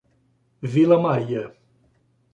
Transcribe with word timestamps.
Vila 0.71 0.97
Maria 0.97 1.53